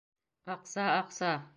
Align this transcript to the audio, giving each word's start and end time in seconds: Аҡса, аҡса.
Аҡса, 0.55 0.89
аҡса. 1.05 1.35